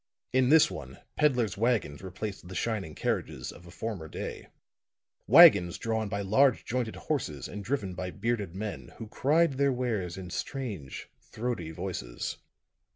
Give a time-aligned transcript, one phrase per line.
[0.33, 4.47] In this one peddler's wagons replaced the shining carriages of a former day
[5.27, 10.17] wagons drawn by large jointed horses and driven by bearded men who cried their wares
[10.17, 12.37] in strange, throaty voices.